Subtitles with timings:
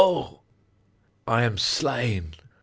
[1.27, 2.33] I am slain.